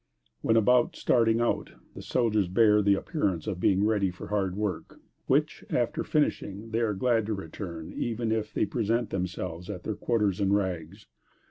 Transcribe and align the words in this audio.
When 0.41 0.57
about 0.57 0.95
starting 0.95 1.41
out, 1.41 1.73
the 1.93 2.01
soldiers 2.01 2.47
bear 2.47 2.81
the 2.81 2.95
appearance 2.95 3.45
of 3.45 3.59
being 3.59 3.85
ready 3.85 4.09
for 4.09 4.29
hard 4.29 4.55
work; 4.57 4.99
which, 5.27 5.63
after 5.69 6.03
finishing, 6.03 6.71
they 6.71 6.79
are 6.79 6.95
glad 6.95 7.27
to 7.27 7.35
return, 7.35 7.93
even 7.93 8.31
if 8.31 8.51
they 8.51 8.65
present 8.65 9.11
themselves 9.11 9.69
at 9.69 9.83
their 9.83 9.93
quarters 9.93 10.41
in 10.41 10.53
rags. 10.53 11.05